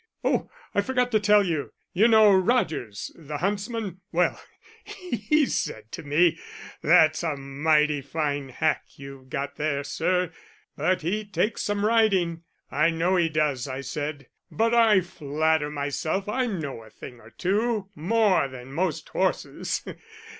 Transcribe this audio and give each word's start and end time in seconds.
Oh, 0.23 0.49
I 0.73 0.81
forgot 0.81 1.11
to 1.11 1.19
tell 1.19 1.43
you 1.43 1.73
you 1.93 2.07
know 2.07 2.33
Rodgers, 2.33 3.11
the 3.13 3.37
huntsman, 3.37 4.01
well, 4.11 4.41
he 4.83 5.45
said 5.45 5.91
to 5.91 6.01
me, 6.01 6.39
'That's 6.81 7.21
a 7.21 7.37
mighty 7.37 8.01
fine 8.01 8.49
hack 8.49 8.83
you've 8.97 9.29
got 9.29 9.57
there, 9.57 9.83
sir, 9.83 10.31
but 10.75 11.03
he 11.03 11.23
takes 11.23 11.61
some 11.61 11.85
riding.' 11.85 12.41
'I 12.71 12.89
know 12.89 13.15
he 13.15 13.29
does,' 13.29 13.67
I 13.67 13.81
said; 13.81 14.25
'but 14.49 14.73
I 14.73 15.01
flatter 15.01 15.69
myself 15.69 16.27
I 16.27 16.47
know 16.47 16.81
a 16.81 16.89
thing 16.89 17.19
or 17.19 17.29
two 17.29 17.89
more 17.93 18.47
than 18.47 18.73
most 18.73 19.09
horses. 19.09 19.85